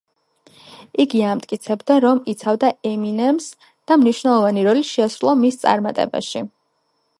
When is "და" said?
3.91-3.99